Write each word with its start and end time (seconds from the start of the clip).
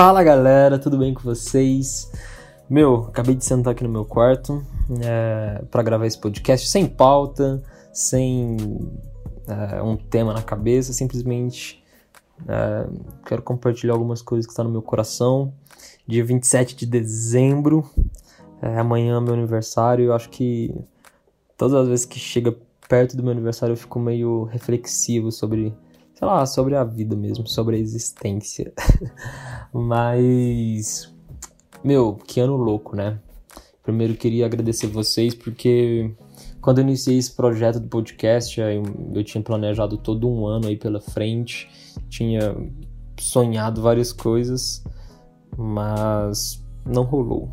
Fala 0.00 0.22
galera, 0.22 0.78
tudo 0.78 0.96
bem 0.96 1.12
com 1.12 1.22
vocês? 1.22 2.08
Meu, 2.70 3.06
acabei 3.08 3.34
de 3.34 3.44
sentar 3.44 3.72
aqui 3.72 3.82
no 3.82 3.90
meu 3.90 4.04
quarto 4.04 4.64
é, 5.04 5.60
para 5.72 5.82
gravar 5.82 6.06
esse 6.06 6.16
podcast 6.16 6.68
sem 6.68 6.86
pauta, 6.86 7.60
sem 7.92 8.56
é, 9.48 9.82
um 9.82 9.96
tema 9.96 10.32
na 10.32 10.40
cabeça, 10.40 10.92
simplesmente 10.92 11.82
é, 12.46 12.86
quero 13.26 13.42
compartilhar 13.42 13.94
algumas 13.94 14.22
coisas 14.22 14.46
que 14.46 14.52
estão 14.52 14.66
no 14.66 14.70
meu 14.70 14.82
coração. 14.82 15.52
Dia 16.06 16.24
27 16.24 16.76
de 16.76 16.86
dezembro, 16.86 17.84
é, 18.62 18.78
amanhã 18.78 19.16
é 19.16 19.20
meu 19.20 19.34
aniversário, 19.34 20.04
eu 20.04 20.14
acho 20.14 20.28
que 20.28 20.72
todas 21.56 21.74
as 21.74 21.88
vezes 21.88 22.06
que 22.06 22.20
chega 22.20 22.56
perto 22.88 23.16
do 23.16 23.24
meu 23.24 23.32
aniversário 23.32 23.72
eu 23.72 23.76
fico 23.76 23.98
meio 23.98 24.44
reflexivo 24.44 25.32
sobre 25.32 25.74
sei 26.18 26.26
lá, 26.26 26.44
sobre 26.44 26.74
a 26.74 26.82
vida 26.82 27.14
mesmo, 27.14 27.46
sobre 27.46 27.76
a 27.76 27.78
existência. 27.78 28.72
Mas, 29.72 31.14
meu, 31.84 32.16
que 32.16 32.40
ano 32.40 32.56
louco, 32.56 32.96
né? 32.96 33.20
Primeiro 33.84 34.14
queria 34.14 34.44
agradecer 34.44 34.88
vocês 34.88 35.32
porque 35.32 36.12
quando 36.60 36.78
eu 36.78 36.82
iniciei 36.82 37.18
esse 37.18 37.32
projeto 37.32 37.78
do 37.78 37.86
podcast, 37.86 38.60
eu, 38.60 39.22
tinha 39.22 39.42
planejado 39.42 39.96
todo 39.96 40.28
um 40.28 40.44
ano 40.44 40.66
aí 40.66 40.76
pela 40.76 41.00
frente, 41.00 41.70
tinha 42.08 42.52
sonhado 43.20 43.80
várias 43.80 44.12
coisas, 44.12 44.82
mas 45.56 46.60
não 46.84 47.04
rolou. 47.04 47.48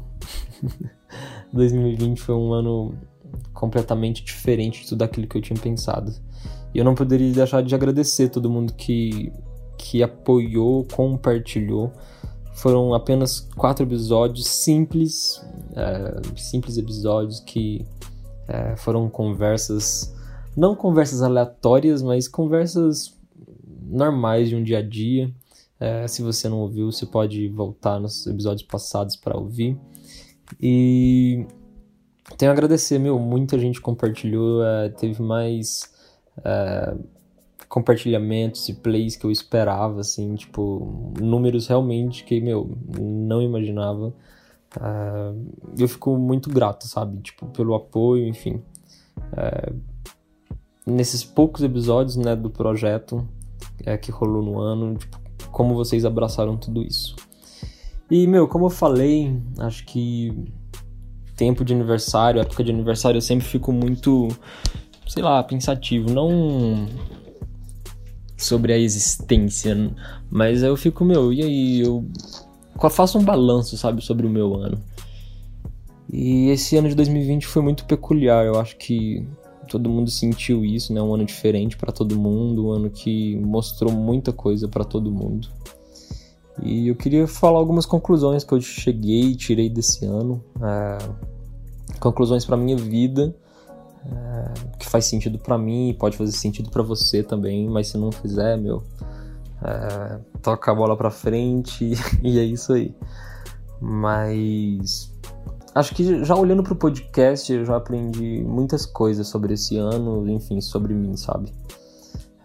2020 1.53 2.19
foi 2.19 2.33
um 2.33 2.51
ano 2.51 2.97
completamente 3.53 4.23
diferente 4.23 4.81
de 4.81 4.89
tudo 4.89 5.03
aquilo 5.03 5.27
que 5.27 5.37
eu 5.37 5.41
tinha 5.41 5.59
pensado. 5.59 6.11
E 6.75 6.77
eu 6.77 6.83
não 6.83 6.93
poderia 6.93 7.31
deixar 7.31 7.63
de 7.63 7.73
agradecer 7.73 8.27
todo 8.27 8.49
mundo 8.49 8.73
que, 8.73 9.31
que 9.77 10.03
apoiou, 10.03 10.85
compartilhou. 10.93 11.89
Foram 12.53 12.93
apenas 12.93 13.39
quatro 13.55 13.85
episódios 13.85 14.45
simples, 14.45 15.41
é, 15.73 16.37
simples 16.37 16.77
episódios 16.77 17.39
que 17.39 17.85
é, 18.45 18.75
foram 18.75 19.09
conversas, 19.09 20.13
não 20.55 20.75
conversas 20.75 21.21
aleatórias, 21.21 22.03
mas 22.03 22.27
conversas 22.27 23.17
normais 23.81 24.49
de 24.49 24.57
um 24.57 24.61
dia 24.61 24.79
a 24.79 24.81
dia. 24.81 25.33
É, 25.79 26.05
se 26.09 26.21
você 26.21 26.49
não 26.49 26.59
ouviu, 26.59 26.91
você 26.91 27.05
pode 27.05 27.47
voltar 27.47 28.01
nos 28.01 28.27
episódios 28.27 28.67
passados 28.67 29.15
para 29.15 29.37
ouvir. 29.37 29.79
E 30.61 31.47
tenho 32.37 32.51
a 32.51 32.53
agradecer, 32.53 32.99
meu, 32.99 33.17
muita 33.17 33.57
gente 33.57 33.79
compartilhou, 33.79 34.61
é, 34.61 34.89
teve 34.89 35.21
mais 35.21 35.94
é, 36.43 36.95
compartilhamentos 37.67 38.67
e 38.69 38.73
plays 38.73 39.15
que 39.15 39.25
eu 39.25 39.31
esperava, 39.31 40.01
assim, 40.01 40.35
tipo, 40.35 41.13
números 41.19 41.67
realmente 41.67 42.23
que, 42.23 42.39
meu, 42.39 42.77
não 42.99 43.41
imaginava. 43.41 44.13
É, 44.79 45.33
eu 45.77 45.87
fico 45.87 46.17
muito 46.17 46.49
grato, 46.49 46.87
sabe? 46.87 47.21
Tipo, 47.21 47.47
pelo 47.47 47.75
apoio, 47.75 48.27
enfim. 48.27 48.61
É, 49.35 49.73
nesses 50.85 51.23
poucos 51.23 51.63
episódios, 51.63 52.15
né, 52.15 52.35
do 52.35 52.49
projeto 52.49 53.27
é, 53.83 53.97
que 53.97 54.11
rolou 54.11 54.43
no 54.43 54.59
ano, 54.59 54.95
tipo, 54.95 55.19
como 55.51 55.73
vocês 55.73 56.05
abraçaram 56.05 56.57
tudo 56.57 56.83
isso. 56.83 57.15
E, 58.09 58.27
meu, 58.27 58.47
como 58.47 58.65
eu 58.65 58.69
falei, 58.69 59.35
acho 59.57 59.85
que 59.85 60.31
tempo 61.35 61.65
de 61.65 61.73
aniversário, 61.73 62.39
época 62.39 62.63
de 62.63 62.71
aniversário, 62.71 63.17
eu 63.17 63.21
sempre 63.21 63.45
fico 63.45 63.71
muito 63.71 64.29
sei 65.07 65.23
lá, 65.23 65.43
pensativo, 65.43 66.11
não 66.11 66.87
sobre 68.37 68.73
a 68.73 68.77
existência, 68.77 69.75
mas 70.29 70.61
eu 70.63 70.75
fico, 70.75 71.05
meu, 71.05 71.31
e 71.31 71.41
aí, 71.41 71.79
eu 71.81 72.05
faço 72.89 73.17
um 73.17 73.23
balanço, 73.23 73.77
sabe, 73.77 74.03
sobre 74.03 74.27
o 74.27 74.29
meu 74.29 74.55
ano. 74.55 74.77
E 76.11 76.49
esse 76.49 76.75
ano 76.77 76.89
de 76.89 76.95
2020 76.95 77.47
foi 77.47 77.61
muito 77.61 77.85
peculiar, 77.85 78.45
eu 78.45 78.59
acho 78.59 78.77
que 78.77 79.25
todo 79.67 79.89
mundo 79.89 80.11
sentiu 80.11 80.63
isso, 80.63 80.93
né? 80.93 81.01
Um 81.01 81.13
ano 81.13 81.25
diferente 81.25 81.75
para 81.75 81.91
todo 81.91 82.17
mundo, 82.17 82.67
um 82.67 82.71
ano 82.71 82.89
que 82.89 83.35
mostrou 83.37 83.91
muita 83.91 84.31
coisa 84.31 84.67
para 84.67 84.83
todo 84.83 85.11
mundo. 85.11 85.47
E 86.61 86.87
eu 86.87 86.95
queria 86.95 87.27
falar 87.27 87.57
algumas 87.57 87.85
conclusões 87.85 88.43
que 88.43 88.53
eu 88.53 88.61
cheguei 88.61 89.31
e 89.31 89.35
tirei 89.35 89.69
desse 89.69 90.05
ano, 90.05 90.43
é, 90.61 90.97
conclusões 91.99 92.45
para 92.45 92.55
minha 92.55 92.77
vida 92.77 93.35
é, 94.11 94.53
que 94.77 94.87
faz 94.87 95.05
sentido 95.05 95.37
para 95.39 95.57
mim, 95.57 95.95
pode 95.99 96.17
fazer 96.17 96.31
sentido 96.31 96.69
para 96.69 96.83
você 96.83 97.23
também, 97.23 97.67
mas 97.69 97.87
se 97.89 97.97
não 97.97 98.11
fizer, 98.11 98.57
meu, 98.57 98.83
é, 99.63 100.19
toca 100.41 100.71
a 100.71 100.75
bola 100.75 100.95
para 100.95 101.09
frente 101.09 101.93
e 102.21 102.39
é 102.39 102.43
isso 102.43 102.73
aí. 102.73 102.95
Mas 103.81 105.11
acho 105.73 105.93
que 105.93 106.23
já 106.23 106.35
olhando 106.35 106.63
pro 106.63 106.75
podcast, 106.75 107.51
eu 107.51 107.65
já 107.65 107.75
aprendi 107.75 108.43
muitas 108.43 108.85
coisas 108.85 109.27
sobre 109.27 109.53
esse 109.53 109.77
ano, 109.77 110.27
enfim, 110.29 110.61
sobre 110.61 110.93
mim, 110.93 111.17
sabe? 111.17 111.51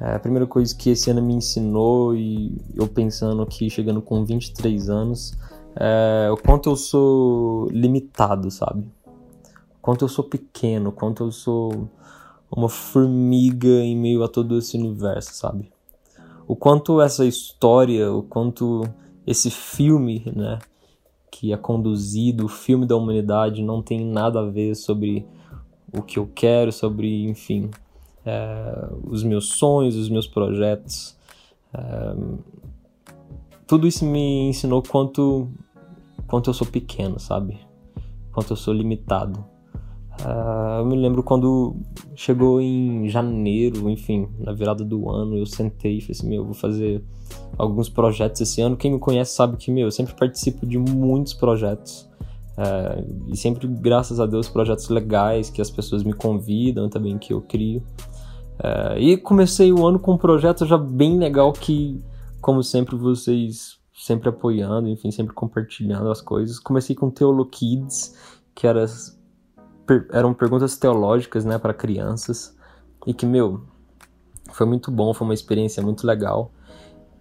É, 0.00 0.14
a 0.14 0.18
primeira 0.18 0.46
coisa 0.46 0.74
que 0.74 0.90
esse 0.90 1.10
ano 1.10 1.22
me 1.22 1.34
ensinou, 1.34 2.16
e 2.16 2.56
eu 2.74 2.88
pensando 2.88 3.44
que 3.46 3.68
chegando 3.68 4.00
com 4.00 4.24
23 4.24 4.88
anos, 4.88 5.32
é 5.76 6.28
o 6.32 6.36
quanto 6.36 6.70
eu 6.70 6.76
sou 6.76 7.68
limitado, 7.70 8.50
sabe? 8.50 8.84
Quanto 9.80 10.04
eu 10.04 10.08
sou 10.08 10.24
pequeno, 10.24 10.92
quanto 10.92 11.24
eu 11.24 11.32
sou 11.32 11.88
uma 12.50 12.68
formiga 12.68 13.68
em 13.68 13.96
meio 13.96 14.22
a 14.22 14.28
todo 14.28 14.58
esse 14.58 14.76
universo, 14.76 15.34
sabe? 15.34 15.70
O 16.46 16.56
quanto 16.56 17.00
essa 17.00 17.24
história, 17.24 18.12
o 18.12 18.22
quanto 18.22 18.82
esse 19.26 19.50
filme, 19.50 20.24
né, 20.34 20.58
que 21.30 21.52
é 21.52 21.56
conduzido, 21.56 22.46
o 22.46 22.48
filme 22.48 22.84
da 22.86 22.96
humanidade, 22.96 23.62
não 23.62 23.80
tem 23.80 24.04
nada 24.04 24.40
a 24.40 24.50
ver 24.50 24.74
sobre 24.74 25.26
o 25.96 26.02
que 26.02 26.18
eu 26.18 26.28
quero, 26.34 26.72
sobre, 26.72 27.28
enfim, 27.28 27.70
é, 28.26 28.88
os 29.04 29.22
meus 29.22 29.50
sonhos, 29.50 29.96
os 29.96 30.08
meus 30.08 30.26
projetos. 30.26 31.16
É, 31.72 32.14
tudo 33.66 33.86
isso 33.86 34.04
me 34.04 34.48
ensinou 34.48 34.82
quanto, 34.82 35.48
quanto 36.26 36.50
eu 36.50 36.54
sou 36.54 36.66
pequeno, 36.66 37.20
sabe? 37.20 37.60
Quanto 38.32 38.52
eu 38.52 38.56
sou 38.56 38.74
limitado. 38.74 39.44
Uh, 40.20 40.80
eu 40.80 40.84
me 40.84 40.96
lembro 40.96 41.22
quando 41.22 41.76
chegou 42.14 42.60
em 42.60 43.08
janeiro, 43.08 43.88
enfim, 43.88 44.28
na 44.38 44.52
virada 44.52 44.84
do 44.84 45.08
ano, 45.08 45.36
eu 45.36 45.46
sentei 45.46 45.96
e 45.96 46.00
falei 46.00 46.12
assim, 46.12 46.28
meu, 46.28 46.44
vou 46.44 46.54
fazer 46.54 47.02
alguns 47.56 47.88
projetos 47.88 48.40
esse 48.40 48.60
ano. 48.60 48.76
Quem 48.76 48.92
me 48.92 48.98
conhece 48.98 49.34
sabe 49.34 49.56
que, 49.56 49.70
meu, 49.70 49.86
eu 49.86 49.90
sempre 49.90 50.14
participo 50.14 50.66
de 50.66 50.78
muitos 50.78 51.32
projetos. 51.32 52.08
Uh, 52.58 53.30
e 53.32 53.36
sempre, 53.36 53.66
graças 53.66 54.20
a 54.20 54.26
Deus, 54.26 54.48
projetos 54.48 54.88
legais 54.90 55.48
que 55.48 55.62
as 55.62 55.70
pessoas 55.70 56.02
me 56.02 56.12
convidam 56.12 56.88
também, 56.88 57.16
que 57.16 57.32
eu 57.32 57.40
crio. 57.40 57.82
Uh, 58.58 58.98
e 58.98 59.16
comecei 59.16 59.72
o 59.72 59.86
ano 59.86 59.98
com 59.98 60.12
um 60.12 60.18
projeto 60.18 60.66
já 60.66 60.76
bem 60.76 61.18
legal 61.18 61.52
que, 61.52 61.98
como 62.42 62.62
sempre, 62.62 62.94
vocês 62.96 63.78
sempre 63.94 64.28
apoiando, 64.28 64.88
enfim, 64.88 65.10
sempre 65.10 65.34
compartilhando 65.34 66.10
as 66.10 66.20
coisas. 66.20 66.58
Comecei 66.58 66.94
com 66.94 67.10
Teolo 67.10 67.46
Kids, 67.46 68.14
que 68.54 68.66
era 68.66 68.84
eram 70.10 70.34
perguntas 70.34 70.76
teológicas, 70.76 71.44
né, 71.44 71.58
para 71.58 71.74
crianças. 71.74 72.56
E 73.06 73.14
que, 73.14 73.26
meu, 73.26 73.62
foi 74.52 74.66
muito 74.66 74.90
bom, 74.90 75.14
foi 75.14 75.26
uma 75.26 75.34
experiência 75.34 75.82
muito 75.82 76.06
legal. 76.06 76.52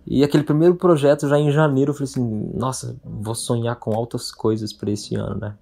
E 0.05 0.23
aquele 0.23 0.43
primeiro 0.43 0.75
projeto, 0.75 1.27
já 1.27 1.37
em 1.37 1.51
janeiro, 1.51 1.91
eu 1.91 1.93
falei 1.93 2.09
assim: 2.09 2.51
nossa, 2.55 2.95
vou 3.03 3.35
sonhar 3.35 3.75
com 3.75 3.93
altas 3.93 4.31
coisas 4.31 4.73
para 4.73 4.91
esse 4.91 5.15
ano, 5.15 5.39
né? 5.39 5.55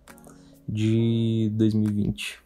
De 0.67 1.51
2020. 1.53 2.40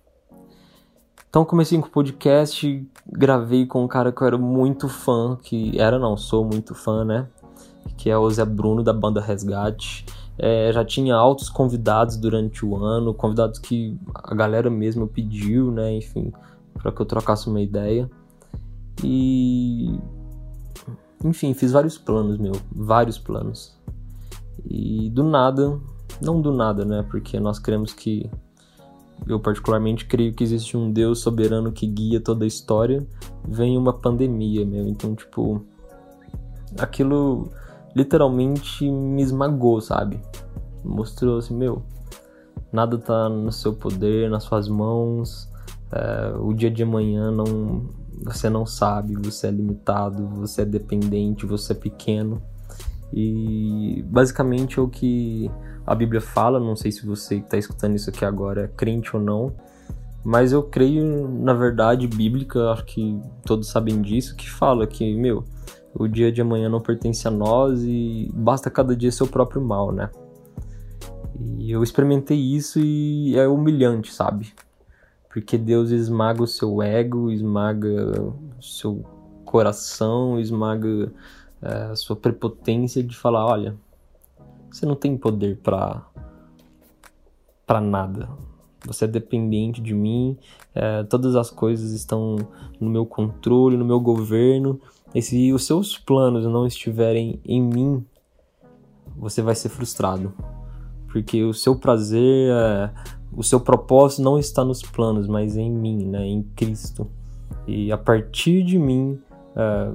Então 1.30 1.46
comecei 1.46 1.80
com 1.80 1.88
o 1.88 1.92
podcast, 1.92 2.86
gravei 3.08 3.66
com 3.66 3.84
um 3.84 3.88
cara 3.88 4.12
que 4.12 4.22
eu 4.22 4.28
era 4.28 4.38
muito 4.38 4.90
fã, 4.90 5.38
que 5.42 5.80
era 5.80 5.98
não, 5.98 6.18
sou 6.18 6.44
muito 6.44 6.76
fã, 6.76 7.06
né? 7.06 7.28
Que 7.98 8.10
é 8.10 8.18
o 8.18 8.30
Zé 8.30 8.44
Bruno 8.44 8.84
da 8.84 8.92
banda 8.92 9.22
Resgate. 9.22 10.06
É, 10.44 10.74
já 10.74 10.84
tinha 10.84 11.14
altos 11.14 11.52
convidados 11.52 12.18
durante 12.18 12.66
o 12.66 12.76
ano, 12.76 13.14
convidados 13.14 13.60
que 13.60 13.96
a 14.12 14.34
galera 14.34 14.72
mesmo 14.72 15.08
pediu, 15.08 15.70
né? 15.70 15.94
Enfim, 15.94 16.34
para 16.74 16.92
que 16.92 17.00
eu 17.00 17.06
trocasse 17.06 17.48
uma 17.48 17.62
ideia. 17.62 18.10
E. 19.04 20.00
Enfim, 21.24 21.54
fiz 21.54 21.72
vários 21.72 21.96
planos, 21.96 22.40
meu. 22.40 22.54
Vários 22.72 23.20
planos. 23.20 23.78
E 24.66 25.12
do 25.12 25.24
nada, 25.24 25.80
não 26.20 26.42
do 26.42 26.52
nada, 26.52 26.84
né? 26.84 27.06
Porque 27.08 27.40
nós 27.40 27.60
cremos 27.60 27.94
que. 27.94 28.28
Eu, 29.28 29.40
particularmente, 29.40 30.08
creio 30.08 30.34
que 30.34 30.44
existe 30.44 30.76
um 30.76 30.92
Deus 30.92 31.20
soberano 31.20 31.72
que 31.72 31.86
guia 31.86 32.20
toda 32.20 32.46
a 32.46 32.48
história. 32.48 33.06
Vem 33.48 33.78
uma 33.78 33.94
pandemia, 33.94 34.66
meu. 34.66 34.88
Então, 34.88 35.14
tipo. 35.14 35.64
Aquilo 36.80 37.52
literalmente 37.96 38.90
me 38.90 39.22
esmagou, 39.22 39.82
sabe? 39.82 40.20
Mostrou 40.84 41.38
assim, 41.38 41.56
meu, 41.56 41.84
nada 42.72 42.98
tá 42.98 43.30
no 43.30 43.52
seu 43.52 43.74
poder, 43.74 44.30
nas 44.30 44.44
suas 44.44 44.68
mãos. 44.68 45.50
É, 45.92 46.34
o 46.40 46.54
dia 46.54 46.72
de 46.72 46.84
amanhã 46.84 47.32
não, 47.32 47.90
você 48.24 48.50
não 48.50 48.66
sabe, 48.66 49.16
você 49.16 49.48
é 49.48 49.52
limitado, 49.52 50.28
você 50.28 50.62
é 50.62 50.66
dependente, 50.66 51.46
você 51.46 51.74
é 51.74 51.76
pequeno. 51.76 52.42
E 53.14 54.04
basicamente 54.08 54.80
é 54.80 54.82
o 54.82 54.88
que 54.88 55.52
a 55.86 55.94
Bíblia 55.94 56.22
fala, 56.22 56.60
não 56.60 56.76
sei 56.76 56.92
se 56.92 57.06
você 57.06 57.40
que 57.40 57.46
está 57.46 57.58
escutando 57.58 57.96
isso 57.96 58.10
aqui 58.10 58.24
agora 58.24 58.64
é 58.64 58.68
crente 58.68 59.16
ou 59.16 59.22
não, 59.22 59.54
mas 60.24 60.54
eu 60.54 60.64
creio 60.64 61.28
na 61.28 61.54
verdade 61.54 62.08
bíblica, 62.08 62.72
acho 62.72 62.86
que 62.86 63.20
todos 63.46 63.68
sabem 63.68 64.02
disso, 64.02 64.36
que 64.36 64.50
fala 64.50 64.88
que, 64.88 65.14
meu, 65.16 65.44
o 65.94 66.08
dia 66.08 66.32
de 66.32 66.42
amanhã 66.42 66.70
não 66.70 66.80
pertence 66.80 67.28
a 67.28 67.32
nós 67.32 67.84
e 67.84 68.30
basta 68.34 68.70
cada 68.70 68.96
dia 68.96 69.12
seu 69.12 69.28
próprio 69.28 69.62
mal, 69.62 69.92
né? 69.92 70.10
E 71.58 71.72
eu 71.72 71.84
experimentei 71.84 72.38
isso 72.38 72.80
e 72.80 73.38
é 73.38 73.48
humilhante, 73.48 74.14
sabe? 74.14 74.54
Porque 75.30 75.58
Deus 75.58 75.92
esmaga 75.92 76.44
o 76.44 76.48
seu 76.48 76.82
ego, 76.82 77.32
esmaga 77.32 78.22
o 78.22 78.62
seu 78.62 79.04
coração, 79.46 80.40
esmaga 80.40 81.12
é, 81.62 81.74
a 81.92 81.96
sua 81.96 82.16
prepotência 82.16 83.04
de 83.04 83.16
falar, 83.16 83.46
olha, 83.46 83.76
você 84.70 84.86
não 84.86 84.96
tem 84.96 85.18
poder 85.18 85.58
para 85.58 86.06
para 87.66 87.80
nada. 87.80 88.28
Você 88.86 89.06
é 89.06 89.08
dependente 89.08 89.80
de 89.80 89.94
mim, 89.94 90.38
é, 90.74 91.04
todas 91.04 91.36
as 91.36 91.50
coisas 91.50 91.92
estão 91.92 92.36
no 92.80 92.90
meu 92.90 93.06
controle, 93.06 93.78
no 93.78 93.86
meu 93.86 94.00
governo. 94.00 94.82
E 95.14 95.22
se 95.22 95.52
os 95.52 95.66
seus 95.66 95.98
planos 95.98 96.46
não 96.46 96.66
estiverem 96.66 97.40
em 97.46 97.62
mim, 97.62 98.06
você 99.16 99.42
vai 99.42 99.56
ser 99.56 99.70
frustrado. 99.70 100.34
Porque 101.12 101.44
o 101.44 101.54
seu 101.54 101.76
prazer, 101.76 102.52
é, 102.52 102.92
o 103.34 103.44
seu 103.44 103.60
propósito 103.60 104.22
não 104.22 104.40
está 104.40 104.64
nos 104.64 104.82
planos, 104.82 105.28
mas 105.28 105.58
em 105.58 105.70
mim, 105.70 106.06
né? 106.06 106.26
em 106.26 106.44
Cristo. 106.56 107.08
E 107.68 107.92
a 107.92 107.98
partir 107.98 108.64
de 108.64 108.80
mim, 108.80 109.20
é, 109.56 109.92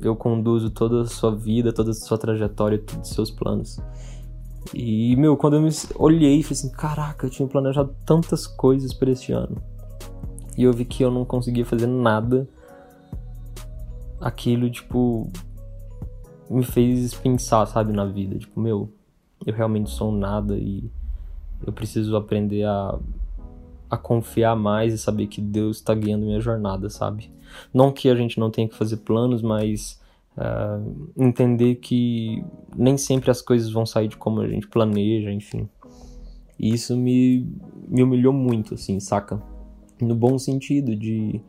eu 0.00 0.16
conduzo 0.16 0.70
toda 0.70 1.02
a 1.02 1.06
sua 1.06 1.34
vida, 1.34 1.72
toda 1.72 1.90
a 1.90 1.94
sua 1.94 2.18
trajetória, 2.18 2.78
todos 2.78 3.08
os 3.08 3.14
seus 3.14 3.30
planos. 3.30 3.80
E, 4.74 5.14
meu, 5.16 5.36
quando 5.36 5.56
eu 5.56 5.62
me 5.62 5.70
olhei, 5.94 6.42
falei 6.42 6.52
assim: 6.52 6.70
caraca, 6.70 7.26
eu 7.26 7.30
tinha 7.30 7.48
planejado 7.48 7.94
tantas 8.04 8.46
coisas 8.46 8.92
para 8.92 9.10
esse 9.10 9.32
ano. 9.32 9.56
E 10.56 10.64
eu 10.64 10.72
vi 10.72 10.84
que 10.84 11.04
eu 11.04 11.10
não 11.10 11.24
conseguia 11.24 11.64
fazer 11.64 11.86
nada. 11.86 12.48
Aquilo, 14.20 14.70
tipo, 14.70 15.30
me 16.48 16.64
fez 16.64 17.14
pensar, 17.14 17.66
sabe, 17.66 17.92
na 17.92 18.04
vida. 18.04 18.38
Tipo, 18.38 18.60
meu, 18.60 18.92
eu 19.44 19.54
realmente 19.54 19.90
sou 19.90 20.12
nada 20.12 20.56
e 20.56 20.90
eu 21.66 21.72
preciso 21.72 22.16
aprender 22.16 22.64
a, 22.64 22.98
a 23.90 23.96
confiar 23.96 24.56
mais 24.56 24.92
e 24.94 24.98
saber 24.98 25.26
que 25.26 25.40
Deus 25.40 25.78
está 25.78 25.94
guiando 25.94 26.26
minha 26.26 26.40
jornada, 26.40 26.88
sabe? 26.88 27.30
Não 27.72 27.92
que 27.92 28.08
a 28.08 28.14
gente 28.14 28.38
não 28.38 28.50
tenha 28.50 28.68
que 28.68 28.74
fazer 28.74 28.98
planos, 28.98 29.42
mas 29.42 30.00
uh, 30.36 31.10
entender 31.16 31.76
que 31.76 32.44
nem 32.76 32.96
sempre 32.96 33.30
as 33.30 33.40
coisas 33.40 33.70
vão 33.70 33.86
sair 33.86 34.08
de 34.08 34.16
como 34.16 34.40
a 34.40 34.48
gente 34.48 34.68
planeja, 34.68 35.30
enfim. 35.30 35.68
E 36.58 36.72
isso 36.72 36.96
me, 36.96 37.46
me 37.88 38.02
humilhou 38.02 38.32
muito, 38.32 38.74
assim, 38.74 38.98
saca? 38.98 39.40
No 40.00 40.14
bom 40.14 40.38
sentido, 40.38 40.96
de, 40.96 41.40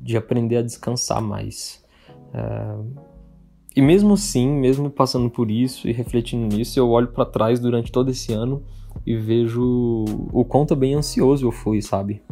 de 0.00 0.16
aprender 0.16 0.56
a 0.56 0.62
descansar 0.62 1.20
mais. 1.20 1.84
Uh, 2.34 2.86
e 3.74 3.80
mesmo 3.80 4.14
assim, 4.14 4.48
mesmo 4.48 4.90
passando 4.90 5.30
por 5.30 5.50
isso 5.50 5.88
e 5.88 5.92
refletindo 5.92 6.54
nisso, 6.54 6.78
eu 6.78 6.88
olho 6.90 7.08
para 7.08 7.24
trás 7.24 7.60
durante 7.60 7.92
todo 7.92 8.10
esse 8.10 8.32
ano 8.32 8.62
e 9.06 9.16
vejo 9.16 10.04
o 10.32 10.44
quanto 10.44 10.74
bem 10.74 10.94
ansioso 10.94 11.46
eu 11.46 11.52
fui, 11.52 11.80
sabe? 11.80 12.22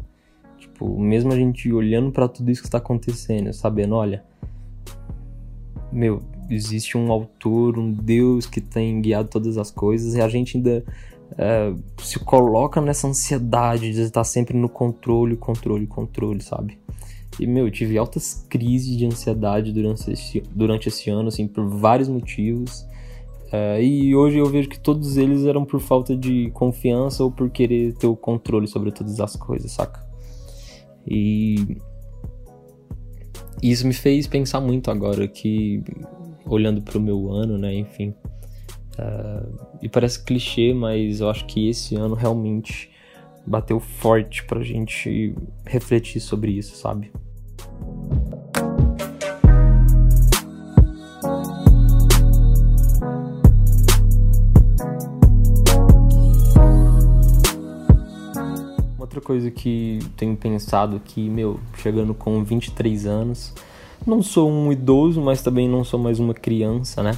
Tipo, 0.59 0.99
mesmo 0.99 1.33
a 1.33 1.37
gente 1.37 1.73
olhando 1.73 2.11
para 2.11 2.29
tudo 2.29 2.51
isso 2.51 2.61
que 2.61 2.69
está 2.69 2.79
acontecendo, 2.79 3.53
sabendo, 3.53 3.95
olha, 3.95 4.25
meu, 5.93 6.21
existe 6.51 6.97
um 6.99 7.13
autor, 7.13 7.79
um 7.79 7.93
Deus 7.93 8.47
que 8.47 8.61
tem 8.61 9.01
guiado 9.01 9.29
todas 9.29 9.57
as 9.57 9.71
coisas 9.71 10.15
e 10.15 10.21
a 10.21 10.29
gente 10.29 10.57
ainda 10.57 10.85
é, 11.37 11.73
se 11.99 12.19
coloca 12.19 12.81
nessa 12.81 13.07
ansiedade 13.07 13.93
de 13.93 14.01
estar 14.01 14.25
sempre 14.25 14.57
no 14.57 14.69
controle, 14.69 15.37
controle, 15.37 15.87
controle, 15.87 16.41
sabe? 16.43 16.79
E, 17.39 17.47
meu, 17.47 17.67
eu 17.67 17.71
tive 17.71 17.97
altas 17.97 18.47
crises 18.49 18.97
de 18.97 19.07
ansiedade 19.07 19.73
durante 19.73 20.11
esse, 20.11 20.43
durante 20.51 20.89
esse 20.89 21.09
ano, 21.09 21.29
assim, 21.29 21.47
por 21.47 21.69
vários 21.69 22.09
motivos. 22.09 22.85
É, 23.51 23.83
e 23.83 24.15
hoje 24.15 24.39
eu 24.39 24.47
vejo 24.47 24.69
que 24.69 24.79
todos 24.79 25.17
eles 25.17 25.45
eram 25.45 25.65
por 25.65 25.81
falta 25.81 26.17
de 26.17 26.51
confiança 26.51 27.23
ou 27.25 27.31
por 27.31 27.49
querer 27.49 27.95
ter 27.95 28.07
o 28.07 28.17
controle 28.17 28.67
sobre 28.67 28.91
todas 28.91 29.21
as 29.21 29.37
coisas, 29.37 29.73
saca? 29.73 30.07
E 31.07 31.79
isso 33.63 33.87
me 33.87 33.95
fez 33.95 34.27
pensar 34.27 34.61
muito 34.61 34.91
agora 34.91 35.27
que, 35.27 35.83
olhando 36.45 36.83
para 36.83 36.99
o 36.99 37.01
meu 37.01 37.31
ano, 37.31 37.57
né, 37.57 37.75
enfim. 37.75 38.15
Uh, 38.99 39.67
e 39.81 39.89
parece 39.89 40.23
clichê, 40.23 40.75
mas 40.75 41.21
eu 41.21 41.31
acho 41.31 41.47
que 41.47 41.69
esse 41.69 41.95
ano 41.95 42.15
realmente 42.15 42.91
bateu 43.47 43.81
forte 43.81 44.45
pra 44.45 44.63
gente 44.63 45.35
refletir 45.65 46.21
sobre 46.21 46.53
isso, 46.53 46.77
sabe? 46.77 47.11
Outra 59.19 59.21
coisa 59.21 59.51
que 59.51 59.99
tenho 60.17 60.37
pensado 60.37 60.97
aqui, 60.97 61.29
meu, 61.29 61.59
chegando 61.77 62.15
com 62.15 62.43
23 62.45 63.07
anos, 63.07 63.53
não 64.07 64.23
sou 64.23 64.51
um 64.51 64.73
idoso, 64.73 65.21
mas 65.21 65.43
também 65.43 65.69
não 65.69 65.83
sou 65.83 65.99
mais 65.99 66.21
uma 66.21 66.33
criança, 66.33 67.03
né? 67.03 67.13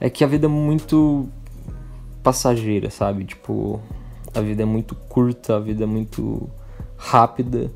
É 0.00 0.10
que 0.10 0.24
a 0.24 0.26
vida 0.26 0.46
é 0.46 0.48
muito 0.48 1.28
passageira, 2.22 2.90
sabe? 2.90 3.24
Tipo, 3.24 3.80
a 4.34 4.40
vida 4.40 4.62
é 4.62 4.66
muito 4.66 4.94
curta, 4.94 5.56
a 5.56 5.60
vida 5.60 5.84
é 5.84 5.86
muito 5.86 6.50
rápida 6.96 7.70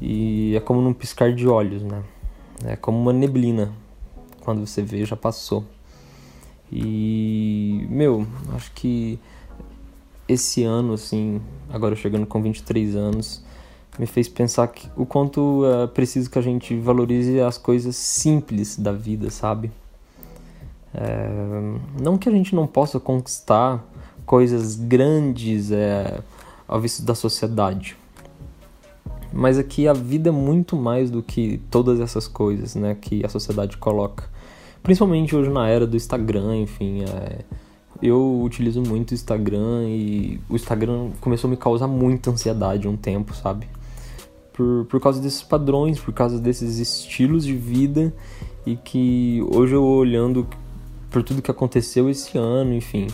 e 0.00 0.54
é 0.56 0.60
como 0.60 0.80
num 0.80 0.92
piscar 0.92 1.32
de 1.32 1.46
olhos, 1.46 1.82
né? 1.82 2.02
É 2.64 2.76
como 2.76 2.98
uma 2.98 3.12
neblina. 3.12 3.72
Quando 4.40 4.66
você 4.66 4.82
vê, 4.82 5.04
já 5.04 5.16
passou. 5.16 5.64
E, 6.70 7.86
meu, 7.88 8.26
acho 8.54 8.72
que 8.72 9.18
esse 10.28 10.64
ano, 10.64 10.94
assim, 10.94 11.40
agora 11.70 11.94
chegando 11.94 12.26
com 12.26 12.42
23 12.42 12.96
anos, 12.96 13.44
me 13.98 14.06
fez 14.06 14.28
pensar 14.28 14.68
que, 14.68 14.88
o 14.96 15.06
quanto 15.06 15.64
é 15.66 15.86
preciso 15.86 16.30
que 16.30 16.38
a 16.38 16.42
gente 16.42 16.76
valorize 16.76 17.40
as 17.40 17.58
coisas 17.58 17.96
simples 17.96 18.76
da 18.76 18.92
vida, 18.92 19.30
sabe? 19.30 19.70
É, 20.92 21.28
não 22.00 22.16
que 22.16 22.28
a 22.28 22.32
gente 22.32 22.54
não 22.54 22.66
possa 22.66 22.98
conquistar 22.98 23.84
coisas 24.24 24.76
grandes 24.76 25.70
é, 25.70 26.20
ao 26.66 26.80
visto 26.80 27.02
da 27.02 27.14
sociedade, 27.14 27.96
mas 29.34 29.58
aqui 29.58 29.88
a 29.88 29.92
vida 29.92 30.28
é 30.28 30.32
muito 30.32 30.76
mais 30.76 31.10
do 31.10 31.20
que 31.20 31.60
todas 31.68 31.98
essas 31.98 32.28
coisas, 32.28 32.76
né, 32.76 32.96
que 32.98 33.26
a 33.26 33.28
sociedade 33.28 33.76
coloca. 33.76 34.30
Principalmente 34.80 35.34
hoje 35.34 35.50
na 35.50 35.68
era 35.68 35.86
do 35.86 35.96
Instagram, 35.96 36.56
enfim, 36.58 37.02
é, 37.02 37.40
eu 38.00 38.40
utilizo 38.42 38.80
muito 38.80 39.10
o 39.10 39.14
Instagram 39.14 39.88
e 39.88 40.40
o 40.48 40.54
Instagram 40.54 41.10
começou 41.20 41.48
a 41.48 41.50
me 41.50 41.56
causar 41.56 41.88
muita 41.88 42.30
ansiedade 42.30 42.86
um 42.86 42.96
tempo, 42.96 43.34
sabe? 43.34 43.66
Por, 44.52 44.84
por 44.84 45.00
causa 45.00 45.20
desses 45.20 45.42
padrões, 45.42 45.98
por 45.98 46.14
causa 46.14 46.38
desses 46.38 46.78
estilos 46.78 47.44
de 47.44 47.56
vida 47.56 48.14
e 48.64 48.76
que 48.76 49.44
hoje 49.52 49.74
eu 49.74 49.84
olhando 49.84 50.46
por 51.10 51.24
tudo 51.24 51.42
que 51.42 51.50
aconteceu 51.50 52.08
esse 52.08 52.38
ano, 52.38 52.72
enfim, 52.72 53.08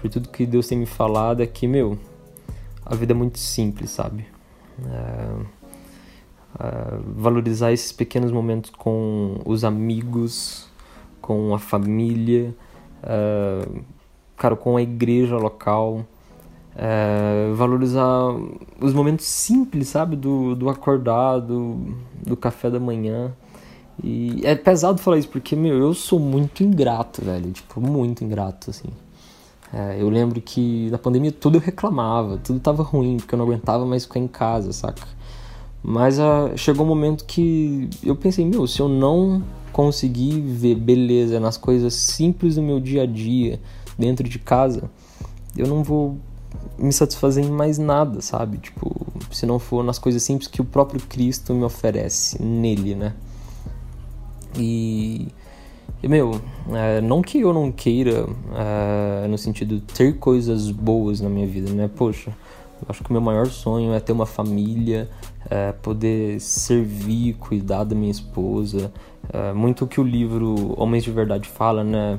por 0.00 0.10
tudo 0.10 0.28
que 0.28 0.44
Deus 0.44 0.66
tem 0.66 0.78
me 0.78 0.86
falado, 0.86 1.40
é 1.40 1.46
que, 1.46 1.68
meu, 1.68 1.96
a 2.84 2.96
vida 2.96 3.12
é 3.12 3.14
muito 3.14 3.38
simples, 3.38 3.90
sabe? 3.90 4.31
É, 4.84 5.62
é, 6.60 6.98
valorizar 7.16 7.72
esses 7.72 7.92
pequenos 7.92 8.30
momentos 8.30 8.70
com 8.70 9.40
os 9.44 9.64
amigos, 9.64 10.68
com 11.20 11.54
a 11.54 11.58
família, 11.58 12.54
é, 13.02 13.68
cara, 14.36 14.56
com 14.56 14.76
a 14.76 14.82
igreja 14.82 15.36
local, 15.36 16.04
é, 16.76 17.52
valorizar 17.54 18.34
os 18.80 18.92
momentos 18.92 19.26
simples, 19.26 19.88
sabe? 19.88 20.16
Do, 20.16 20.54
do 20.54 20.68
acordar, 20.68 21.38
do, 21.38 21.94
do 22.26 22.36
café 22.36 22.70
da 22.70 22.80
manhã. 22.80 23.32
E 24.02 24.40
é 24.44 24.54
pesado 24.54 24.98
falar 24.98 25.18
isso, 25.18 25.28
porque, 25.28 25.54
meu, 25.54 25.76
eu 25.78 25.94
sou 25.94 26.18
muito 26.18 26.62
ingrato, 26.62 27.24
velho. 27.24 27.50
Tipo, 27.52 27.80
muito 27.80 28.24
ingrato, 28.24 28.70
assim. 28.70 28.88
É, 29.72 29.96
eu 30.00 30.08
lembro 30.10 30.40
que 30.40 30.90
na 30.90 30.98
pandemia 30.98 31.32
tudo 31.32 31.56
eu 31.56 31.60
reclamava, 31.60 32.36
tudo 32.38 32.60
tava 32.60 32.82
ruim, 32.82 33.16
porque 33.16 33.34
eu 33.34 33.38
não 33.38 33.46
aguentava 33.46 33.86
mais 33.86 34.04
ficar 34.04 34.20
em 34.20 34.28
casa, 34.28 34.72
saca? 34.72 35.06
Mas 35.82 36.18
uh, 36.18 36.56
chegou 36.56 36.84
um 36.84 36.88
momento 36.88 37.24
que 37.24 37.88
eu 38.02 38.14
pensei, 38.14 38.44
meu, 38.44 38.66
se 38.66 38.80
eu 38.80 38.88
não 38.88 39.42
conseguir 39.72 40.40
ver 40.40 40.74
beleza 40.74 41.40
nas 41.40 41.56
coisas 41.56 41.94
simples 41.94 42.56
do 42.56 42.62
meu 42.62 42.78
dia 42.78 43.02
a 43.02 43.06
dia, 43.06 43.58
dentro 43.98 44.28
de 44.28 44.38
casa, 44.38 44.90
eu 45.56 45.66
não 45.66 45.82
vou 45.82 46.18
me 46.78 46.92
satisfazer 46.92 47.44
em 47.44 47.50
mais 47.50 47.78
nada, 47.78 48.20
sabe? 48.20 48.58
Tipo, 48.58 48.94
se 49.30 49.46
não 49.46 49.58
for 49.58 49.82
nas 49.82 49.98
coisas 49.98 50.22
simples 50.22 50.48
que 50.48 50.60
o 50.60 50.64
próprio 50.64 51.00
Cristo 51.00 51.54
me 51.54 51.64
oferece 51.64 52.40
nele, 52.42 52.94
né? 52.94 53.14
E, 54.56 55.28
meu, 56.08 56.40
é, 56.70 57.00
não 57.00 57.22
que 57.22 57.40
eu 57.40 57.52
não 57.52 57.70
queira, 57.70 58.26
é, 58.54 59.26
no 59.28 59.38
sentido 59.38 59.80
ter 59.80 60.18
coisas 60.18 60.70
boas 60.70 61.20
na 61.20 61.28
minha 61.28 61.46
vida, 61.46 61.70
né? 61.72 61.88
Poxa, 61.94 62.30
eu 62.80 62.86
acho 62.88 63.04
que 63.04 63.10
o 63.10 63.12
meu 63.12 63.22
maior 63.22 63.46
sonho 63.46 63.94
é 63.94 64.00
ter 64.00 64.12
uma 64.12 64.26
família, 64.26 65.08
é, 65.48 65.72
poder 65.72 66.40
servir, 66.40 67.34
cuidar 67.34 67.84
da 67.84 67.94
minha 67.94 68.10
esposa. 68.10 68.92
É, 69.32 69.52
muito 69.52 69.84
o 69.84 69.88
que 69.88 70.00
o 70.00 70.04
livro 70.04 70.74
Homens 70.76 71.04
de 71.04 71.12
Verdade 71.12 71.48
fala, 71.48 71.84
né? 71.84 72.18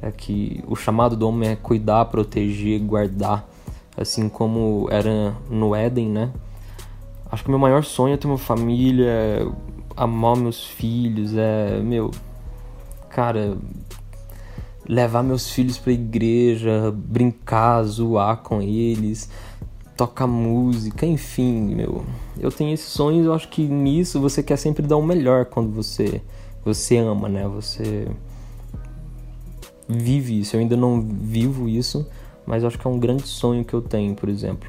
É 0.00 0.10
que 0.12 0.62
o 0.68 0.76
chamado 0.76 1.16
do 1.16 1.26
homem 1.26 1.50
é 1.50 1.56
cuidar, 1.56 2.04
proteger, 2.06 2.80
guardar, 2.80 3.48
assim 3.96 4.28
como 4.28 4.86
era 4.90 5.34
no 5.50 5.74
Éden, 5.74 6.08
né? 6.08 6.30
Acho 7.30 7.42
que 7.42 7.48
o 7.48 7.52
meu 7.52 7.58
maior 7.58 7.82
sonho 7.82 8.14
é 8.14 8.16
ter 8.16 8.28
uma 8.28 8.38
família, 8.38 9.10
amar 9.96 10.36
meus 10.36 10.64
filhos, 10.64 11.34
é, 11.36 11.80
meu, 11.80 12.12
cara, 13.14 13.56
levar 14.88 15.22
meus 15.22 15.48
filhos 15.48 15.78
pra 15.78 15.92
igreja, 15.92 16.92
brincar, 16.92 17.82
zoar 17.84 18.38
com 18.38 18.60
eles, 18.60 19.30
tocar 19.96 20.26
música, 20.26 21.06
enfim, 21.06 21.74
meu. 21.74 22.04
Eu 22.38 22.50
tenho 22.50 22.74
esses 22.74 22.88
sonhos, 22.88 23.24
eu 23.24 23.32
acho 23.32 23.48
que 23.48 23.62
nisso 23.62 24.20
você 24.20 24.42
quer 24.42 24.56
sempre 24.56 24.84
dar 24.84 24.96
o 24.96 25.02
melhor 25.02 25.44
quando 25.44 25.70
você 25.70 26.20
você 26.64 26.96
ama, 26.96 27.28
né? 27.28 27.46
Você 27.46 28.08
vive 29.88 30.40
isso. 30.40 30.56
Eu 30.56 30.60
ainda 30.60 30.76
não 30.76 31.00
vivo 31.00 31.68
isso, 31.68 32.06
mas 32.44 32.64
acho 32.64 32.78
que 32.78 32.86
é 32.86 32.90
um 32.90 32.98
grande 32.98 33.28
sonho 33.28 33.64
que 33.64 33.74
eu 33.74 33.82
tenho, 33.82 34.14
por 34.14 34.28
exemplo. 34.28 34.68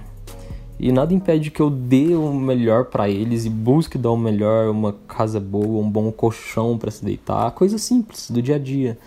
E 0.78 0.92
nada 0.92 1.14
impede 1.14 1.52
que 1.52 1.62
eu 1.62 1.70
dê 1.70 2.16
o 2.16 2.34
melhor 2.34 2.86
para 2.86 3.10
eles 3.10 3.46
e 3.46 3.50
busque 3.50 3.98
dar 3.98 4.12
o 4.12 4.18
melhor, 4.18 4.70
uma 4.70 4.94
casa 5.08 5.40
boa, 5.40 5.82
um 5.82 5.90
bom 5.90 6.12
colchão 6.12 6.78
para 6.78 6.92
se 6.92 7.04
deitar, 7.04 7.50
coisa 7.52 7.78
simples 7.78 8.30
do 8.30 8.42
dia 8.42 8.56
a 8.56 8.60
dia. 8.60 8.98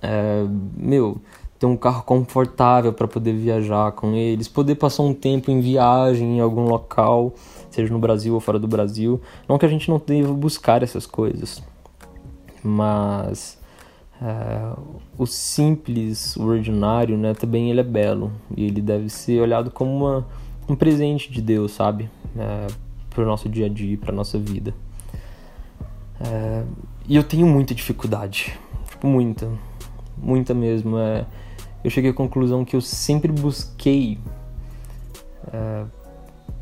É, 0.00 0.44
meu, 0.74 1.18
ter 1.58 1.66
um 1.66 1.76
carro 1.76 2.02
confortável 2.02 2.92
para 2.92 3.06
poder 3.06 3.34
viajar 3.34 3.92
com 3.92 4.14
eles, 4.14 4.48
poder 4.48 4.74
passar 4.74 5.02
um 5.02 5.12
tempo 5.14 5.50
em 5.50 5.60
viagem 5.60 6.38
em 6.38 6.40
algum 6.40 6.64
local, 6.64 7.34
seja 7.70 7.92
no 7.92 7.98
Brasil 7.98 8.34
ou 8.34 8.40
fora 8.40 8.58
do 8.58 8.66
Brasil. 8.66 9.20
Não 9.48 9.58
que 9.58 9.66
a 9.66 9.68
gente 9.68 9.88
não 9.88 10.00
deva 10.04 10.32
buscar 10.32 10.82
essas 10.82 11.06
coisas, 11.06 11.62
mas 12.64 13.58
é, 14.20 14.72
o 15.18 15.26
simples, 15.26 16.36
o 16.36 16.46
ordinário, 16.46 17.16
né, 17.18 17.34
também 17.34 17.70
ele 17.70 17.80
é 17.80 17.84
belo 17.84 18.32
e 18.56 18.64
ele 18.64 18.80
deve 18.80 19.08
ser 19.08 19.40
olhado 19.40 19.70
como 19.70 19.94
uma 19.94 20.26
um 20.68 20.74
presente 20.74 21.30
de 21.30 21.40
Deus, 21.40 21.72
sabe? 21.72 22.10
É, 22.36 22.66
para 23.10 23.22
o 23.22 23.26
nosso 23.26 23.48
dia 23.48 23.66
a 23.66 23.68
dia, 23.68 23.96
para 23.98 24.12
nossa 24.12 24.38
vida. 24.38 24.74
É, 26.20 26.64
e 27.08 27.16
eu 27.16 27.24
tenho 27.24 27.46
muita 27.46 27.74
dificuldade, 27.74 28.58
tipo, 28.88 29.06
muita, 29.06 29.50
muita 30.16 30.54
mesmo. 30.54 30.98
É, 30.98 31.26
eu 31.82 31.90
cheguei 31.90 32.10
à 32.10 32.14
conclusão 32.14 32.64
que 32.64 32.76
eu 32.76 32.80
sempre 32.80 33.30
busquei 33.32 34.18
é, 35.52 35.84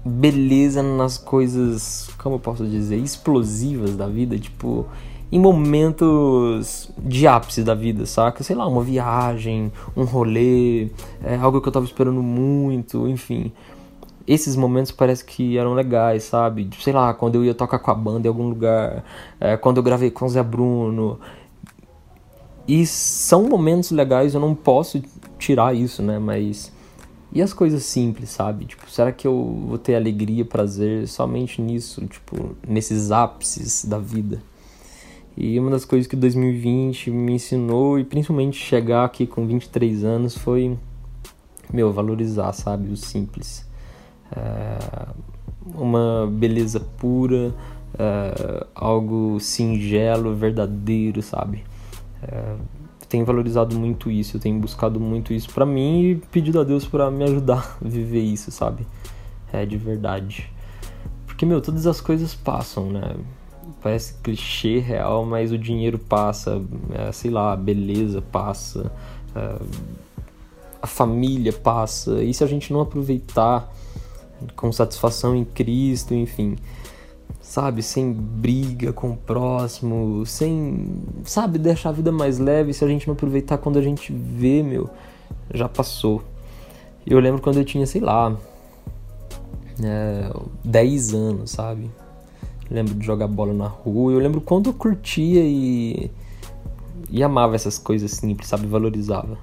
beleza 0.04 0.82
nas 0.82 1.18
coisas, 1.18 2.10
como 2.18 2.36
eu 2.36 2.40
posso 2.40 2.66
dizer, 2.66 2.96
explosivas 2.96 3.96
da 3.96 4.06
vida, 4.06 4.38
tipo, 4.38 4.86
em 5.30 5.38
momentos 5.38 6.90
de 6.98 7.26
ápice 7.26 7.62
da 7.62 7.74
vida, 7.74 8.06
saca? 8.06 8.42
Sei 8.42 8.56
lá, 8.56 8.66
uma 8.66 8.82
viagem, 8.82 9.70
um 9.94 10.04
rolê, 10.04 10.86
é, 11.22 11.36
algo 11.40 11.60
que 11.60 11.68
eu 11.68 11.72
tava 11.72 11.84
esperando 11.84 12.22
muito, 12.22 13.06
enfim 13.06 13.52
esses 14.26 14.54
momentos 14.56 14.92
parece 14.92 15.24
que 15.24 15.56
eram 15.56 15.74
legais, 15.74 16.24
sabe? 16.24 16.68
Sei 16.80 16.92
lá, 16.92 17.12
quando 17.14 17.36
eu 17.36 17.44
ia 17.44 17.54
tocar 17.54 17.78
com 17.78 17.90
a 17.90 17.94
banda 17.94 18.26
em 18.26 18.28
algum 18.28 18.48
lugar, 18.48 19.04
é, 19.40 19.56
quando 19.56 19.78
eu 19.78 19.82
gravei 19.82 20.10
com 20.10 20.24
o 20.24 20.28
Zé 20.28 20.42
Bruno. 20.42 21.18
E 22.68 22.86
são 22.86 23.48
momentos 23.48 23.90
legais, 23.90 24.34
eu 24.34 24.40
não 24.40 24.54
posso 24.54 25.02
tirar 25.38 25.74
isso, 25.74 26.02
né? 26.02 26.18
Mas. 26.18 26.72
E 27.32 27.40
as 27.40 27.52
coisas 27.52 27.84
simples, 27.84 28.30
sabe? 28.30 28.64
Tipo, 28.64 28.90
será 28.90 29.12
que 29.12 29.26
eu 29.26 29.64
vou 29.68 29.78
ter 29.78 29.94
alegria, 29.94 30.44
prazer 30.44 31.06
somente 31.06 31.62
nisso? 31.62 32.04
Tipo, 32.06 32.56
nesses 32.66 33.12
ápices 33.12 33.84
da 33.84 33.98
vida? 33.98 34.42
E 35.36 35.58
uma 35.58 35.70
das 35.70 35.84
coisas 35.84 36.08
que 36.08 36.16
2020 36.16 37.10
me 37.10 37.34
ensinou, 37.34 38.00
e 38.00 38.04
principalmente 38.04 38.58
chegar 38.58 39.04
aqui 39.04 39.28
com 39.28 39.46
23 39.46 40.02
anos, 40.02 40.36
foi, 40.36 40.76
meu, 41.72 41.92
valorizar, 41.92 42.52
sabe? 42.52 42.92
O 42.92 42.96
simples 42.96 43.69
uma 45.74 46.28
beleza 46.30 46.80
pura, 46.80 47.54
é, 47.98 48.66
algo 48.74 49.38
singelo, 49.40 50.34
verdadeiro, 50.34 51.22
sabe? 51.22 51.64
É, 52.22 52.54
tenho 53.08 53.24
valorizado 53.24 53.76
muito 53.76 54.10
isso, 54.10 54.36
eu 54.36 54.40
tenho 54.40 54.58
buscado 54.60 55.00
muito 55.00 55.32
isso 55.32 55.52
para 55.52 55.66
mim 55.66 56.02
e 56.02 56.14
pedido 56.30 56.60
a 56.60 56.64
Deus 56.64 56.86
para 56.86 57.10
me 57.10 57.24
ajudar 57.24 57.78
a 57.84 57.88
viver 57.88 58.20
isso, 58.20 58.52
sabe? 58.52 58.86
É 59.52 59.66
de 59.66 59.76
verdade. 59.76 60.50
Porque, 61.26 61.44
meu, 61.44 61.60
todas 61.60 61.86
as 61.86 62.00
coisas 62.00 62.34
passam, 62.34 62.90
né? 62.90 63.16
Parece 63.82 64.14
clichê 64.22 64.78
real, 64.78 65.24
mas 65.24 65.50
o 65.50 65.58
dinheiro 65.58 65.98
passa, 65.98 66.62
é, 66.92 67.10
sei 67.10 67.30
lá, 67.30 67.52
a 67.52 67.56
beleza 67.56 68.22
passa, 68.22 68.92
é, 69.34 69.56
a 70.80 70.86
família 70.86 71.52
passa. 71.52 72.22
E 72.22 72.32
se 72.32 72.44
a 72.44 72.46
gente 72.46 72.72
não 72.72 72.80
aproveitar 72.80 73.72
com 74.56 74.70
satisfação 74.72 75.34
em 75.34 75.44
Cristo, 75.44 76.14
enfim. 76.14 76.56
Sabe, 77.40 77.82
sem 77.82 78.12
briga 78.12 78.92
com 78.92 79.10
o 79.10 79.16
próximo, 79.16 80.24
sem, 80.24 81.02
sabe, 81.24 81.58
deixar 81.58 81.88
a 81.88 81.92
vida 81.92 82.12
mais 82.12 82.38
leve. 82.38 82.72
Se 82.72 82.84
a 82.84 82.88
gente 82.88 83.06
não 83.06 83.14
aproveitar 83.14 83.58
quando 83.58 83.78
a 83.78 83.82
gente 83.82 84.12
vê, 84.12 84.62
meu, 84.62 84.88
já 85.52 85.68
passou. 85.68 86.22
Eu 87.06 87.18
lembro 87.18 87.40
quando 87.40 87.58
eu 87.58 87.64
tinha, 87.64 87.86
sei 87.86 88.00
lá, 88.00 88.36
é, 89.82 90.30
10 90.64 91.14
anos, 91.14 91.50
sabe? 91.50 91.90
lembro 92.70 92.94
de 92.94 93.04
jogar 93.04 93.26
bola 93.26 93.52
na 93.52 93.66
rua. 93.66 94.12
Eu 94.12 94.18
lembro 94.18 94.40
quando 94.40 94.70
eu 94.70 94.74
curtia 94.74 95.42
e, 95.44 96.10
e 97.10 97.22
amava 97.22 97.56
essas 97.56 97.78
coisas 97.78 98.12
simples, 98.12 98.48
sabe? 98.48 98.66
Valorizava. 98.66 99.36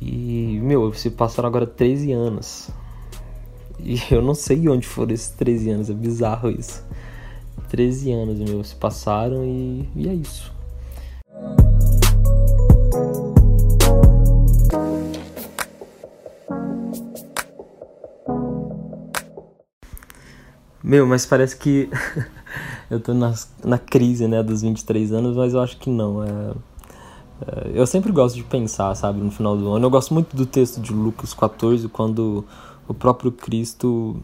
E, 0.00 0.58
meu, 0.62 0.92
se 0.94 1.10
passaram 1.10 1.48
agora 1.48 1.66
13 1.66 2.12
anos. 2.12 2.70
E 3.84 4.00
eu 4.12 4.22
não 4.22 4.34
sei 4.34 4.68
onde 4.68 4.86
foram 4.86 5.12
esses 5.12 5.30
13 5.30 5.70
anos, 5.70 5.90
é 5.90 5.92
bizarro 5.92 6.50
isso. 6.50 6.84
13 7.68 8.12
anos, 8.12 8.38
meu, 8.38 8.62
se 8.62 8.76
passaram 8.76 9.44
e, 9.44 9.88
e 9.96 10.08
é 10.08 10.14
isso. 10.14 10.52
Meu, 20.84 21.06
mas 21.06 21.26
parece 21.26 21.56
que 21.56 21.88
eu 22.90 23.00
tô 23.00 23.14
na, 23.14 23.34
na 23.64 23.78
crise, 23.78 24.28
né, 24.28 24.42
dos 24.42 24.62
23 24.62 25.12
anos, 25.12 25.36
mas 25.36 25.54
eu 25.54 25.60
acho 25.60 25.76
que 25.78 25.90
não. 25.90 26.22
É, 26.22 26.28
é, 27.46 27.70
eu 27.74 27.86
sempre 27.86 28.12
gosto 28.12 28.36
de 28.36 28.44
pensar, 28.44 28.94
sabe, 28.94 29.20
no 29.20 29.30
final 29.30 29.56
do 29.56 29.72
ano. 29.72 29.86
Eu 29.86 29.90
gosto 29.90 30.14
muito 30.14 30.36
do 30.36 30.46
texto 30.46 30.80
de 30.80 30.92
Lucas 30.92 31.34
14, 31.34 31.88
quando 31.88 32.44
o 32.88 32.94
próprio 32.94 33.32
Cristo 33.32 34.16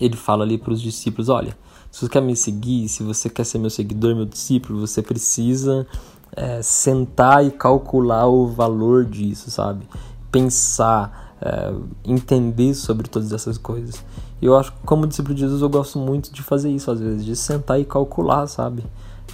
ele 0.00 0.16
fala 0.16 0.44
ali 0.44 0.58
para 0.58 0.72
os 0.72 0.80
discípulos: 0.80 1.28
olha, 1.28 1.56
se 1.90 2.00
você 2.00 2.08
quer 2.08 2.22
me 2.22 2.36
seguir, 2.36 2.88
se 2.88 3.02
você 3.02 3.28
quer 3.28 3.44
ser 3.44 3.58
meu 3.58 3.70
seguidor, 3.70 4.14
meu 4.14 4.26
discípulo, 4.26 4.80
você 4.80 5.02
precisa 5.02 5.86
é, 6.34 6.60
sentar 6.62 7.44
e 7.44 7.50
calcular 7.50 8.26
o 8.26 8.46
valor 8.46 9.04
disso, 9.04 9.50
sabe? 9.50 9.88
Pensar, 10.30 11.36
é, 11.40 11.72
entender 12.04 12.74
sobre 12.74 13.08
todas 13.08 13.32
essas 13.32 13.56
coisas. 13.56 14.04
E 14.40 14.46
eu 14.46 14.56
acho 14.56 14.72
que, 14.72 14.78
como 14.84 15.06
discípulo 15.06 15.34
de 15.34 15.40
Jesus, 15.40 15.62
eu 15.62 15.68
gosto 15.68 15.98
muito 15.98 16.30
de 16.30 16.42
fazer 16.42 16.70
isso 16.70 16.90
às 16.90 17.00
vezes, 17.00 17.24
de 17.24 17.34
sentar 17.34 17.80
e 17.80 17.84
calcular, 17.84 18.46
sabe? 18.46 18.84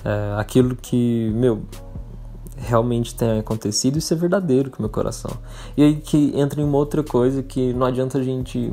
É, 0.04 0.36
aquilo 0.38 0.76
que, 0.76 1.30
meu, 1.34 1.62
realmente 2.56 3.14
tenha 3.14 3.40
acontecido 3.40 3.98
e 3.98 4.00
ser 4.00 4.16
verdadeiro 4.16 4.70
com 4.70 4.78
o 4.78 4.82
meu 4.82 4.90
coração. 4.90 5.30
E 5.76 5.82
aí 5.82 5.96
que 5.96 6.32
entra 6.38 6.60
em 6.60 6.64
uma 6.64 6.78
outra 6.78 7.02
coisa 7.02 7.42
que 7.42 7.72
não 7.72 7.86
adianta 7.86 8.18
a 8.18 8.22
gente 8.22 8.72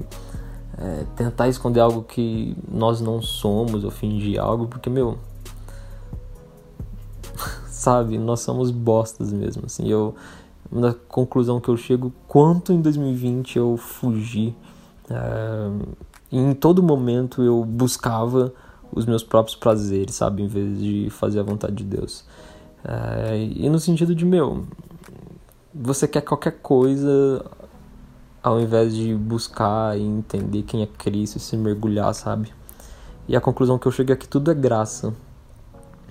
é, 0.77 1.05
tentar 1.15 1.47
esconder 1.49 1.81
algo 1.81 2.03
que 2.03 2.55
nós 2.71 3.01
não 3.01 3.21
somos 3.21 3.83
ou 3.83 3.91
fingir 3.91 4.39
algo, 4.39 4.67
porque, 4.67 4.89
meu, 4.89 5.17
sabe, 7.67 8.17
nós 8.17 8.39
somos 8.39 8.71
bostas 8.71 9.31
mesmo, 9.31 9.63
assim, 9.65 9.89
eu, 9.89 10.15
uma 10.71 10.93
conclusão 11.07 11.59
que 11.59 11.69
eu 11.69 11.75
chego, 11.75 12.13
quanto 12.27 12.71
em 12.71 12.81
2020 12.81 13.57
eu 13.57 13.75
fugi, 13.77 14.55
é, 15.09 15.69
em 16.31 16.53
todo 16.53 16.81
momento 16.81 17.43
eu 17.43 17.65
buscava 17.65 18.53
os 18.91 19.05
meus 19.05 19.23
próprios 19.23 19.55
prazeres, 19.55 20.15
sabe, 20.15 20.43
em 20.43 20.47
vez 20.47 20.79
de 20.79 21.09
fazer 21.09 21.39
a 21.39 21.43
vontade 21.43 21.75
de 21.75 21.83
Deus. 21.83 22.23
É, 22.83 23.37
e 23.37 23.69
no 23.69 23.79
sentido 23.79 24.15
de, 24.15 24.25
meu, 24.25 24.65
você 25.73 26.07
quer 26.07 26.21
qualquer 26.21 26.59
coisa 26.61 27.45
ao 28.41 28.59
invés 28.59 28.95
de 28.95 29.13
buscar 29.13 29.97
e 29.97 30.01
entender 30.01 30.63
quem 30.63 30.81
é 30.81 30.87
Cristo 30.87 31.37
e 31.37 31.39
se 31.39 31.57
mergulhar, 31.57 32.13
sabe? 32.13 32.51
E 33.27 33.35
a 33.35 33.41
conclusão 33.41 33.77
que 33.77 33.87
eu 33.87 33.91
cheguei 33.91 34.13
é 34.13 34.17
que 34.17 34.27
tudo 34.27 34.49
é 34.49 34.53
graça. 34.53 35.13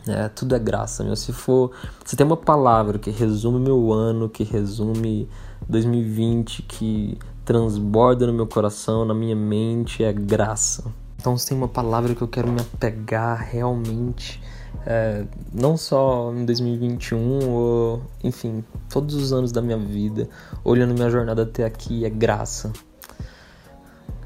É, 0.07 0.29
tudo 0.29 0.55
é 0.55 0.59
graça, 0.59 1.03
meu. 1.03 1.17
Se 1.17 1.33
for. 1.33 1.73
Se 2.05 2.17
tem 2.17 2.25
uma 2.25 2.37
palavra 2.37 2.99
que 2.99 3.11
resume 3.11 3.59
meu 3.59 3.93
ano, 3.93 4.29
que 4.29 4.45
resume 4.45 5.29
2020, 5.69 6.63
que 6.63 7.19
transborda 7.45 8.27
no 8.27 8.33
meu 8.33 8.47
coração, 8.47 9.05
na 9.05 9.15
minha 9.15 9.35
mente, 9.35 10.05
é 10.05 10.13
graça. 10.13 10.85
Então, 11.17 11.37
se 11.37 11.49
tem 11.49 11.59
uma 11.59 11.69
palavra 11.69 12.15
que 12.15 12.23
eu 12.23 12.29
quero 12.29 12.49
me 12.49 12.61
apegar 12.61 13.49
realmente, 13.51 14.41
é, 14.87 15.25
não 15.53 15.77
só 15.77 16.33
em 16.33 16.45
2021, 16.45 17.51
ou, 17.51 18.03
enfim, 18.23 18.65
todos 18.89 19.15
os 19.15 19.33
anos 19.33 19.53
da 19.53 19.61
minha 19.61 19.79
vida, 19.79 20.29
olhando 20.65 20.95
minha 20.95 21.11
jornada 21.11 21.43
até 21.43 21.65
aqui, 21.65 22.05
é 22.05 22.11
graça. 22.11 22.73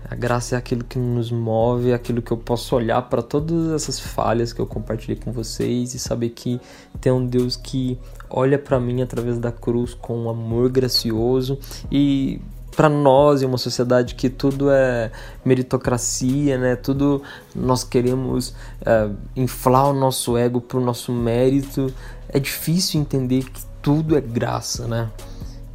A 0.09 0.15
graça 0.15 0.57
é 0.57 0.59
aquilo 0.59 0.85
que 0.85 0.99
nos 0.99 1.31
move, 1.33 1.91
é 1.91 1.95
aquilo 1.95 2.21
que 2.21 2.31
eu 2.31 2.37
posso 2.37 2.77
olhar 2.77 3.01
para 3.09 3.23
todas 3.23 3.73
essas 3.73 3.99
falhas 3.99 4.53
que 4.53 4.61
eu 4.61 4.67
compartilhei 4.67 5.17
com 5.17 5.33
vocês 5.33 5.95
e 5.95 5.99
saber 5.99 6.29
que 6.29 6.61
tem 7.01 7.11
um 7.11 7.27
Deus 7.27 7.57
que 7.57 7.99
olha 8.29 8.59
para 8.59 8.79
mim 8.79 9.01
através 9.01 9.39
da 9.39 9.51
cruz 9.51 9.95
com 9.95 10.25
um 10.25 10.29
amor 10.29 10.69
gracioso 10.69 11.59
e 11.91 12.43
para 12.75 12.89
nós 12.89 13.43
em 13.43 13.47
uma 13.47 13.59
sociedade 13.59 14.15
que 14.15 14.29
tudo 14.29 14.71
é 14.71 15.11
meritocracia, 15.45 16.59
né? 16.59 16.77
Tudo 16.77 17.23
nós 17.55 17.85
queremos 17.85 18.55
é, 18.85 19.11
inflar 19.37 19.91
o 19.91 19.93
nosso 19.93 20.37
ego 20.37 20.61
pro 20.61 20.81
nosso 20.81 21.13
mérito. 21.13 21.93
É 22.29 22.39
difícil 22.39 23.01
entender 23.01 23.45
que 23.45 23.63
tudo 23.81 24.17
é 24.17 24.21
graça, 24.21 24.87
né? 24.87 25.11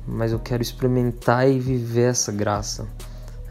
Mas 0.07 0.31
eu 0.31 0.39
quero 0.39 0.61
experimentar 0.61 1.49
e 1.49 1.59
viver 1.59 2.09
essa 2.09 2.31
graça. 2.31 2.87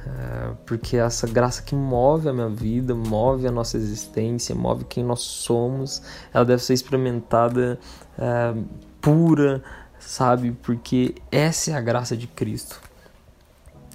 É, 0.06 0.50
porque 0.64 0.96
é 0.96 1.00
essa 1.00 1.26
graça 1.26 1.62
que 1.62 1.74
move 1.74 2.28
a 2.28 2.32
minha 2.32 2.48
vida, 2.48 2.94
move 2.94 3.46
a 3.46 3.50
nossa 3.50 3.76
existência, 3.76 4.54
move 4.54 4.84
quem 4.84 5.04
nós 5.04 5.20
somos, 5.20 6.02
ela 6.32 6.44
deve 6.44 6.62
ser 6.62 6.74
experimentada 6.74 7.78
pura, 9.00 9.62
sabe? 9.98 10.52
Porque 10.62 11.14
essa 11.30 11.70
é 11.70 11.74
a 11.74 11.80
graça 11.80 12.16
de 12.16 12.26
Cristo. 12.26 12.80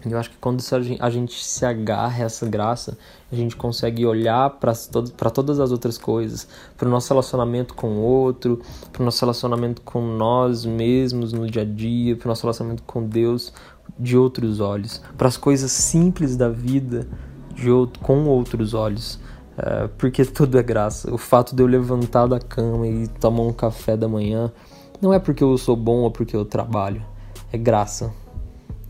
Eu 0.10 0.18
acho 0.18 0.32
que 0.32 0.38
quando 0.38 0.64
a 1.00 1.10
gente 1.10 1.44
se 1.44 1.64
agarra 1.64 2.24
a 2.24 2.26
essa 2.26 2.48
graça, 2.48 2.98
a 3.32 3.36
gente 3.36 3.56
consegue 3.56 4.06
olhar 4.06 4.50
para 4.50 5.30
todas 5.30 5.60
as 5.60 5.72
outras 5.72 5.98
coisas, 5.98 6.48
para 6.76 6.88
o 6.88 6.92
nosso 6.92 7.10
relacionamento 7.10 7.76
com 7.76 7.88
o 7.88 8.02
outro, 8.02 8.60
para 8.92 9.02
o 9.02 9.06
nosso 9.06 9.24
relacionamento 9.24 9.82
com 9.84 10.02
nós 10.02 10.66
mesmos 10.66 11.34
no 11.34 11.48
dia 11.48 11.62
a 11.62 11.66
dia, 11.66 12.16
para 12.16 12.26
o 12.26 12.30
nosso 12.30 12.42
relacionamento 12.42 12.82
com 12.84 13.08
Deus 13.08 13.54
de 14.00 14.18
outros 14.18 14.60
olhos, 14.60 15.02
para 15.18 15.28
as 15.28 15.38
coisas 15.38 15.72
simples 15.72 16.36
da 16.36 16.50
vida 16.50 17.08
de 17.54 17.70
outro, 17.70 18.02
com 18.02 18.26
outros 18.26 18.74
olhos. 18.74 19.20
É, 19.56 19.88
porque 20.00 20.26
tudo 20.26 20.58
é 20.58 20.64
graça. 20.64 21.14
O 21.14 21.18
fato 21.18 21.56
de 21.56 21.62
eu 21.62 21.68
levantar 21.68 22.26
da 22.26 22.40
cama 22.40 22.88
e 22.88 23.08
tomar 23.08 23.44
um 23.44 23.54
café 23.54 23.96
da 23.96 24.08
manhã 24.08 24.52
não 25.00 25.14
é 25.14 25.20
porque 25.20 25.44
eu 25.44 25.56
sou 25.60 25.76
bom 25.76 26.00
ou 26.00 26.12
porque 26.12 26.36
eu 26.36 26.46
trabalho, 26.46 27.06
é 27.52 27.58
graça 27.58 28.21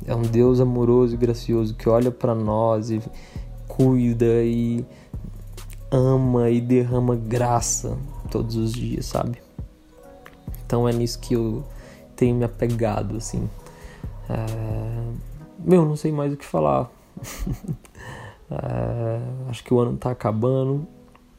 é 0.06 0.16
um 0.16 0.22
Deus 0.22 0.60
amoroso 0.60 1.14
e 1.14 1.18
gracioso 1.18 1.76
que 1.76 1.88
olha 1.88 2.12
para 2.12 2.34
nós 2.34 2.90
e 2.90 3.02
cuida 3.68 4.44
e 4.44 4.86
ama 5.92 6.50
e 6.50 6.60
derrama 6.62 7.16
graça 7.16 7.98
todos 8.30 8.56
os 8.56 8.74
dias, 8.74 9.06
sabe? 9.06 9.42
Então 10.66 10.88
é 10.88 10.94
nisso 10.94 11.20
que 11.20 11.34
eu 11.34 11.64
tenho 12.16 12.36
me 12.36 12.46
apegado, 12.46 13.18
assim. 13.18 13.50
É... 14.30 15.04
Meu, 15.60 15.86
não 15.86 15.96
sei 15.96 16.12
mais 16.12 16.34
o 16.34 16.38
que 16.38 16.46
falar. 16.46 16.90
é... 18.50 19.22
Acho 19.50 19.64
que 19.64 19.74
o 19.74 19.80
ano 19.80 19.98
tá 19.98 20.12
acabando. 20.12 20.88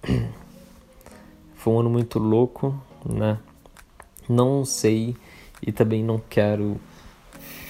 Foi 1.57 1.73
um 1.73 1.81
ano 1.81 1.90
muito 1.90 2.19
louco, 2.19 2.75
né? 3.07 3.38
Não 4.28 4.64
sei 4.64 5.16
e 5.64 5.70
também 5.70 6.03
não 6.03 6.18
quero 6.18 6.77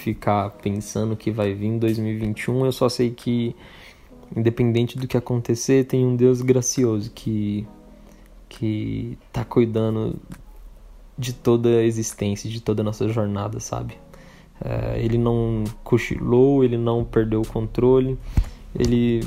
ficar 0.03 0.49
pensando 0.61 1.15
que 1.15 1.31
vai 1.31 1.53
vir 1.53 1.67
em 1.67 1.77
2021. 1.79 2.65
Eu 2.65 2.71
só 2.71 2.89
sei 2.89 3.09
que, 3.09 3.55
independente 4.35 4.97
do 4.97 5.07
que 5.07 5.15
acontecer, 5.15 5.85
tem 5.85 6.05
um 6.05 6.15
Deus 6.15 6.41
gracioso 6.41 7.11
que 7.11 7.65
que 8.49 9.17
tá 9.31 9.43
cuidando 9.43 10.15
de 11.17 11.33
toda 11.33 11.69
a 11.69 11.83
existência, 11.83 12.47
de 12.47 12.61
toda 12.61 12.83
a 12.83 12.85
nossa 12.85 13.07
jornada, 13.09 13.59
sabe? 13.59 13.97
É, 14.63 15.03
ele 15.03 15.17
não 15.17 15.63
cochilou, 15.83 16.63
ele 16.63 16.77
não 16.77 17.03
perdeu 17.03 17.41
o 17.41 17.47
controle, 17.47 18.15
ele 18.77 19.23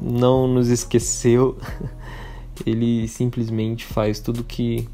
não 0.00 0.48
nos 0.48 0.70
esqueceu, 0.70 1.58
ele 2.64 3.06
simplesmente 3.06 3.84
faz 3.84 4.18
tudo 4.18 4.42
que 4.42 4.88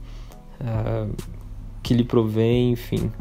é, 0.60 1.06
que 1.80 1.94
lhe 1.94 2.04
provém, 2.04 2.72
enfim. 2.72 3.12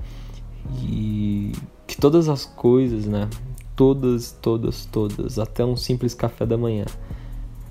E 0.73 1.53
que 1.85 1.95
todas 1.95 2.27
as 2.27 2.45
coisas, 2.45 3.05
né? 3.05 3.29
Todas, 3.75 4.31
todas, 4.41 4.85
todas, 4.85 5.39
até 5.39 5.63
um 5.63 5.75
simples 5.75 6.13
café 6.13 6.45
da 6.45 6.57
manhã, 6.57 6.85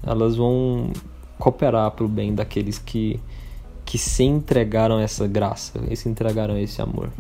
elas 0.03 0.37
vão 0.37 0.93
cooperar 1.39 1.91
para 1.91 2.05
o 2.05 2.09
bem 2.09 2.35
daqueles 2.35 2.79
que, 2.79 3.21
que 3.85 3.99
se 3.99 4.23
entregaram 4.23 4.99
essa 4.99 5.27
graça, 5.27 5.81
e 5.91 5.97
se 5.97 6.09
entregaram 6.09 6.57
esse 6.57 6.81
amor. 6.81 7.11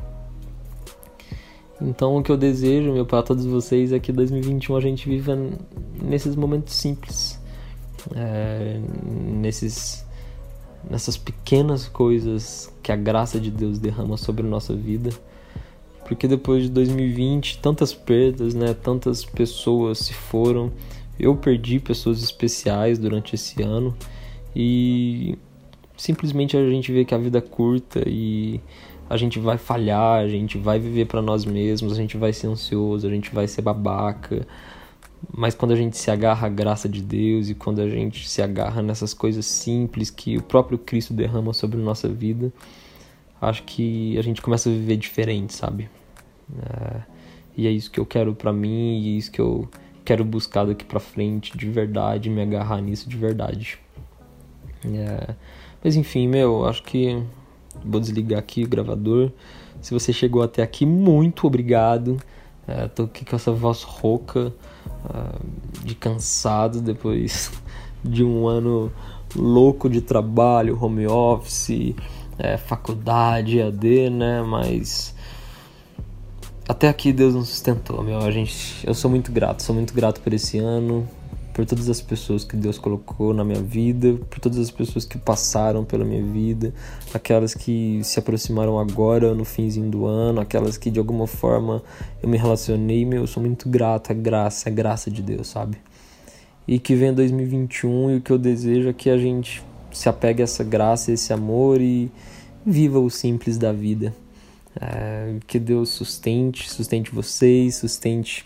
Então, 1.83 2.17
o 2.17 2.23
que 2.23 2.31
eu 2.31 2.37
desejo, 2.37 2.93
meu, 2.93 3.05
para 3.05 3.23
todos 3.23 3.45
vocês 3.45 3.93
é 3.93 3.99
que 3.99 4.11
2021 4.11 4.77
a 4.77 4.81
gente 4.81 5.09
viva 5.09 5.37
nesses 6.01 6.35
momentos 6.35 6.75
simples, 6.75 7.39
é, 8.15 8.81
nesses, 9.05 10.07
nessas 10.89 11.19
pequenas 11.19 11.87
coisas 11.87 12.73
que 12.83 12.91
a 12.91 12.97
graça 12.97 13.39
de 13.39 13.51
Deus 13.51 13.79
derrama 13.79 14.17
sobre 14.17 14.47
a 14.47 14.49
nossa 14.49 14.75
vida 14.75 15.11
porque 16.07 16.29
depois 16.29 16.62
de 16.62 16.71
2020 16.71 17.59
tantas 17.59 17.92
perdas, 17.92 18.55
né, 18.55 18.75
tantas 18.75 19.25
pessoas 19.25 19.99
se 19.99 20.14
foram. 20.14 20.73
Eu 21.19 21.35
perdi 21.35 21.81
pessoas 21.81 22.23
especiais 22.23 22.99
durante 22.99 23.35
esse 23.35 23.62
ano 23.62 23.97
e 24.55 25.37
simplesmente 25.97 26.57
a 26.57 26.69
gente 26.69 26.92
vê 26.92 27.05
que 27.05 27.14
a 27.14 27.19
vida 27.19 27.38
é 27.38 27.40
curta 27.40 28.03
e 28.07 28.61
a 29.09 29.16
gente 29.16 29.38
vai 29.38 29.57
falhar, 29.57 30.21
a 30.21 30.29
gente 30.29 30.59
vai 30.59 30.79
viver 30.79 31.07
para 31.07 31.23
nós 31.23 31.45
mesmos, 31.45 31.92
a 31.92 31.97
gente 31.97 32.16
vai 32.16 32.33
ser 32.33 32.49
ansioso, 32.49 33.07
a 33.07 33.11
gente 33.11 33.35
vai 33.35 33.49
ser 33.49 33.62
babaca. 33.62 34.47
Mas 35.35 35.55
quando 35.55 35.73
a 35.73 35.77
gente 35.77 35.97
se 35.97 36.11
agarra 36.11 36.47
à 36.47 36.51
graça 36.51 36.88
de 36.88 37.03
Deus 37.03 37.49
e 37.49 37.55
quando 37.55 37.81
a 37.81 37.88
gente 37.88 38.29
se 38.29 38.42
agarra 38.42 38.83
nessas 38.83 39.14
coisas 39.14 39.47
simples 39.47 40.11
que 40.11 40.37
o 40.37 40.42
próprio 40.42 40.79
Cristo 40.79 41.14
derrama 41.14 41.53
sobre 41.53 41.79
nossa 41.79 42.09
vida, 42.09 42.53
acho 43.40 43.62
que 43.64 44.16
a 44.19 44.23
gente 44.23 44.42
começa 44.42 44.69
a 44.69 44.73
viver 44.73 44.97
diferente, 44.97 45.55
sabe? 45.55 45.88
É, 46.54 47.00
e 47.56 47.66
é 47.66 47.70
isso 47.70 47.90
que 47.90 47.98
eu 47.98 48.06
quero 48.06 48.35
para 48.35 48.52
mim 48.52 49.00
e 49.00 49.14
é 49.14 49.18
isso 49.18 49.30
que 49.30 49.40
eu 49.40 49.68
quero 50.04 50.24
buscar 50.24 50.64
daqui 50.64 50.85
para 50.85 51.00
frente 51.00 51.56
de 51.56 51.68
verdade, 51.68 52.30
me 52.30 52.42
agarrar 52.42 52.80
nisso 52.80 53.09
de 53.09 53.16
verdade. 53.16 53.78
É, 54.85 55.35
mas 55.82 55.96
enfim, 55.96 56.28
meu, 56.28 56.64
acho 56.66 56.82
que 56.82 57.22
vou 57.85 58.00
desligar 58.00 58.38
aqui 58.38 58.64
o 58.64 58.68
gravador. 58.68 59.30
Se 59.80 59.92
você 59.92 60.12
chegou 60.12 60.42
até 60.42 60.62
aqui, 60.62 60.87
muito 60.87 61.46
obrigado. 61.46 62.18
É, 62.66 62.88
tô 62.88 63.04
aqui 63.04 63.24
com 63.24 63.37
essa 63.37 63.52
voz 63.52 63.82
rouca, 63.82 64.52
é, 65.04 65.85
de 65.85 65.94
cansado 65.94 66.80
depois 66.80 67.52
de 68.02 68.24
um 68.24 68.46
ano 68.46 68.92
louco 69.35 69.88
de 69.88 70.00
trabalho, 70.00 70.78
home 70.80 71.06
office, 71.06 71.94
é, 72.38 72.56
faculdade, 72.56 73.61
AD, 73.61 74.11
né? 74.11 74.42
Mas 74.42 75.14
até 76.68 76.88
aqui 76.88 77.12
Deus 77.12 77.35
nos 77.35 77.48
sustentou, 77.48 78.02
meu. 78.02 78.18
A 78.18 78.31
gente, 78.31 78.87
eu 78.87 78.94
sou 78.94 79.11
muito 79.11 79.31
grato, 79.31 79.62
sou 79.62 79.74
muito 79.74 79.94
grato 79.94 80.20
por 80.20 80.33
esse 80.33 80.59
ano, 80.59 81.09
por 81.55 81.64
todas 81.64 81.88
as 81.88 82.00
pessoas 82.00 82.44
que 82.44 82.57
Deus 82.57 82.76
colocou 82.76 83.33
na 83.33 83.44
minha 83.44 83.61
vida, 83.61 84.14
por 84.29 84.40
todas 84.40 84.59
as 84.59 84.70
pessoas 84.70 85.05
que 85.05 85.16
passaram 85.16 85.85
pela 85.85 86.05
minha 86.05 86.22
vida, 86.22 86.74
aquelas 87.14 87.55
que 87.55 88.00
se 88.02 88.18
aproximaram 88.18 88.79
agora 88.79 89.33
no 89.33 89.44
finzinho 89.44 89.88
do 89.88 90.07
ano, 90.07 90.40
aquelas 90.40 90.76
que 90.76 90.90
de 90.90 90.98
alguma 90.98 91.26
forma 91.26 91.83
eu 92.22 92.29
me 92.29 92.37
relacionei, 92.37 93.07
meu, 93.07 93.22
eu 93.22 93.26
sou 93.26 93.42
muito 93.42 93.68
grato, 93.68 94.11
é 94.11 94.14
graça, 94.14 94.68
é 94.68 94.72
graça 94.72 95.11
de 95.11 95.22
Deus, 95.22 95.46
sabe? 95.46 95.79
E 96.68 96.79
que 96.81 96.96
venha 96.96 97.12
2021 97.12 98.11
e 98.11 98.16
o 98.16 98.20
que 98.20 98.33
eu 98.33 98.38
desejo 98.38 98.88
é 98.88 98.92
que 98.92 99.09
a 99.09 99.16
gente 99.16 99.62
se 99.92 100.09
apegue 100.09 100.42
a 100.42 100.44
essa 100.44 100.64
graça, 100.64 101.12
esse 101.12 101.33
amor 101.33 101.81
e 101.81 102.11
viva 102.66 102.98
o 102.98 103.09
simples 103.09 103.57
da 103.57 103.72
vida. 103.72 104.12
É, 104.81 105.37
que 105.47 105.59
Deus 105.59 105.89
sustente, 105.89 106.71
sustente 106.71 107.11
vocês, 107.11 107.77
sustente 107.77 108.45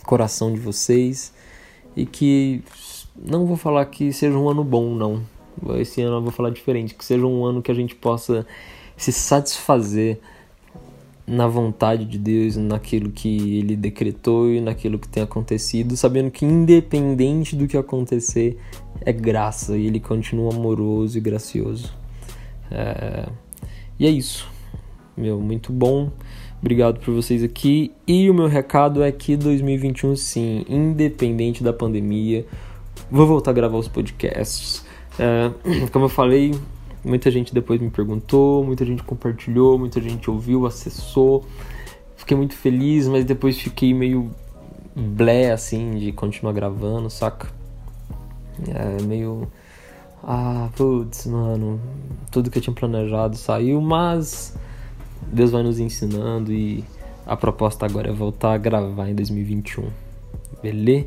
o 0.00 0.04
coração 0.04 0.52
de 0.52 0.58
vocês 0.58 1.34
e 1.94 2.06
que 2.06 2.62
não 3.14 3.46
vou 3.46 3.56
falar 3.56 3.84
que 3.86 4.12
seja 4.12 4.36
um 4.36 4.48
ano 4.48 4.64
bom, 4.64 4.94
não. 4.94 5.22
Esse 5.78 6.02
ano 6.02 6.16
eu 6.16 6.22
vou 6.22 6.32
falar 6.32 6.50
diferente, 6.50 6.94
que 6.94 7.04
seja 7.04 7.26
um 7.26 7.44
ano 7.44 7.62
que 7.62 7.70
a 7.70 7.74
gente 7.74 7.94
possa 7.94 8.46
se 8.96 9.12
satisfazer 9.12 10.18
na 11.26 11.46
vontade 11.46 12.04
de 12.04 12.18
Deus, 12.18 12.56
naquilo 12.56 13.10
que 13.10 13.58
Ele 13.58 13.76
decretou 13.76 14.50
e 14.50 14.60
naquilo 14.60 14.98
que 14.98 15.08
tem 15.08 15.22
acontecido, 15.22 15.96
sabendo 15.96 16.30
que 16.30 16.44
independente 16.44 17.56
do 17.56 17.66
que 17.66 17.76
acontecer, 17.76 18.58
é 19.00 19.12
graça 19.12 19.76
e 19.76 19.86
Ele 19.86 20.00
continua 20.00 20.52
amoroso 20.52 21.16
e 21.16 21.20
gracioso. 21.20 21.94
É... 22.70 23.28
E 23.98 24.06
é 24.06 24.10
isso, 24.10 24.50
meu, 25.16 25.40
muito 25.40 25.72
bom. 25.72 26.10
Obrigado 26.60 27.00
por 27.00 27.14
vocês 27.14 27.42
aqui. 27.42 27.92
E 28.06 28.30
o 28.30 28.34
meu 28.34 28.46
recado 28.46 29.02
é 29.02 29.12
que 29.12 29.36
2021, 29.36 30.16
sim, 30.16 30.64
independente 30.68 31.62
da 31.62 31.72
pandemia, 31.72 32.46
vou 33.10 33.26
voltar 33.26 33.50
a 33.50 33.54
gravar 33.54 33.78
os 33.78 33.88
podcasts. 33.88 34.84
É... 35.18 35.50
Como 35.92 36.06
eu 36.06 36.08
falei, 36.08 36.52
Muita 37.04 37.30
gente 37.30 37.52
depois 37.52 37.78
me 37.78 37.90
perguntou, 37.90 38.64
muita 38.64 38.82
gente 38.82 39.02
compartilhou, 39.02 39.78
muita 39.78 40.00
gente 40.00 40.30
ouviu, 40.30 40.64
acessou. 40.64 41.44
Fiquei 42.16 42.34
muito 42.34 42.54
feliz, 42.54 43.06
mas 43.06 43.26
depois 43.26 43.60
fiquei 43.60 43.92
meio 43.92 44.30
blé 44.96 45.52
assim 45.52 45.98
de 45.98 46.12
continuar 46.12 46.54
gravando, 46.54 47.10
saca? 47.10 47.48
É 48.66 49.02
meio. 49.02 49.46
Ah, 50.22 50.70
putz, 50.74 51.26
mano, 51.26 51.78
tudo 52.30 52.50
que 52.50 52.56
eu 52.56 52.62
tinha 52.62 52.74
planejado 52.74 53.36
saiu, 53.36 53.82
mas 53.82 54.56
Deus 55.32 55.50
vai 55.50 55.62
nos 55.62 55.78
ensinando 55.78 56.52
e 56.52 56.84
a 57.26 57.36
proposta 57.36 57.86
agora 57.86 58.08
é 58.08 58.12
voltar 58.12 58.52
a 58.52 58.58
gravar 58.58 59.08
em 59.08 59.14
2021. 59.14 59.88
Beleza? 60.62 61.06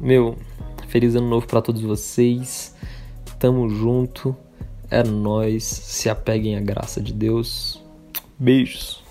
Meu, 0.00 0.36
feliz 0.88 1.14
ano 1.14 1.28
novo 1.28 1.46
para 1.46 1.60
todos 1.60 1.82
vocês. 1.82 2.74
Tamo 3.38 3.68
junto. 3.68 4.36
É 4.90 5.02
nós. 5.02 5.64
Se 5.64 6.08
apeguem 6.08 6.56
à 6.56 6.60
graça 6.60 7.00
de 7.00 7.12
Deus. 7.12 7.82
Beijos. 8.38 9.02